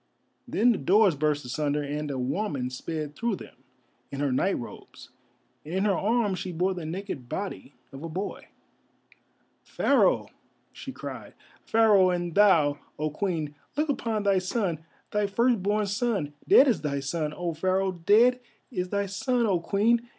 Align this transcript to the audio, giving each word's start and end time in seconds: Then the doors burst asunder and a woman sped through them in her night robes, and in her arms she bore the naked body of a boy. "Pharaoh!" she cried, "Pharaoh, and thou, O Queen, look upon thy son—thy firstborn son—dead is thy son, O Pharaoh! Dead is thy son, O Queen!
Then 0.47 0.71
the 0.71 0.79
doors 0.79 1.15
burst 1.15 1.45
asunder 1.45 1.83
and 1.83 2.09
a 2.09 2.17
woman 2.17 2.71
sped 2.71 3.15
through 3.15 3.35
them 3.35 3.55
in 4.11 4.19
her 4.19 4.31
night 4.31 4.57
robes, 4.57 5.11
and 5.63 5.75
in 5.75 5.85
her 5.85 5.93
arms 5.95 6.39
she 6.39 6.51
bore 6.51 6.73
the 6.73 6.87
naked 6.87 7.29
body 7.29 7.75
of 7.91 8.01
a 8.01 8.09
boy. 8.09 8.47
"Pharaoh!" 9.63 10.29
she 10.73 10.91
cried, 10.91 11.35
"Pharaoh, 11.67 12.09
and 12.09 12.33
thou, 12.33 12.79
O 12.97 13.11
Queen, 13.11 13.53
look 13.77 13.89
upon 13.89 14.23
thy 14.23 14.39
son—thy 14.39 15.27
firstborn 15.27 15.85
son—dead 15.85 16.67
is 16.67 16.81
thy 16.81 16.99
son, 16.99 17.31
O 17.33 17.53
Pharaoh! 17.53 17.91
Dead 17.91 18.39
is 18.71 18.89
thy 18.89 19.05
son, 19.05 19.45
O 19.45 19.59
Queen! 19.59 20.09